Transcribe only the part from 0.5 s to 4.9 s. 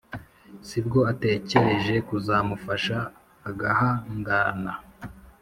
sibwo atekereje kuzamufasha agahangana